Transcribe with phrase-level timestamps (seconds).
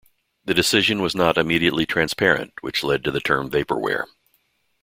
[0.45, 4.05] The decision was not immediately transparent, which led to the term vaporware.